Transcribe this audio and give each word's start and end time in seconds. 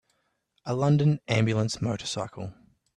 A 0.65 0.73
London 0.73 1.19
ambulance 1.27 1.79
motorcycle. 1.79 2.55